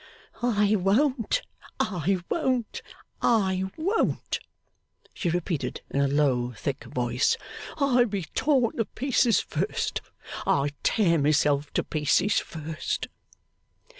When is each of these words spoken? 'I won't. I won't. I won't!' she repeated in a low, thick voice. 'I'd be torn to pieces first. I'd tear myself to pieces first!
'I 0.41 0.77
won't. 0.77 1.43
I 1.79 2.23
won't. 2.27 2.81
I 3.21 3.65
won't!' 3.77 4.39
she 5.13 5.29
repeated 5.29 5.81
in 5.91 6.01
a 6.01 6.07
low, 6.07 6.53
thick 6.53 6.85
voice. 6.85 7.37
'I'd 7.77 8.09
be 8.09 8.23
torn 8.33 8.77
to 8.77 8.85
pieces 8.85 9.41
first. 9.41 10.01
I'd 10.47 10.73
tear 10.81 11.19
myself 11.19 11.71
to 11.73 11.83
pieces 11.83 12.39
first! 12.39 13.09